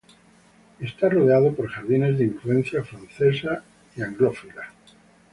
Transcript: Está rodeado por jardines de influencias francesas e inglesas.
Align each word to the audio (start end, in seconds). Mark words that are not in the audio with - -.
Está 0.79 1.09
rodeado 1.09 1.53
por 1.55 1.69
jardines 1.69 2.17
de 2.17 2.23
influencias 2.25 2.89
francesas 2.89 3.61
e 3.95 4.01
inglesas. 4.01 4.69